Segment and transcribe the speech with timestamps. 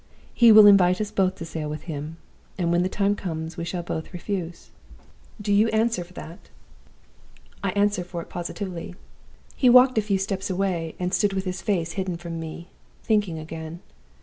[0.33, 2.17] He will invite us both to sail with him;
[2.57, 4.71] and when the time comes, we shall both refuse.'
[5.39, 6.49] "'Do you answer for that?'
[7.63, 8.95] "'I answer for it positively.'
[9.55, 12.69] "He walked a few steps away, and stood with his face hidden from me,
[13.03, 13.79] thinking again.